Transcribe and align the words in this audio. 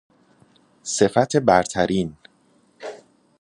صفت 0.83 1.35
برترین 1.37 2.17